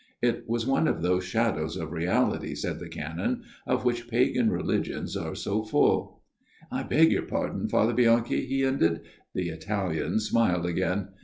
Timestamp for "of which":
3.67-4.07